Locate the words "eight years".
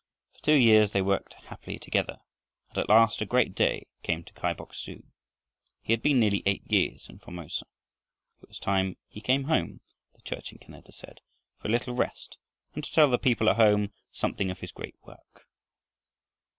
6.47-7.05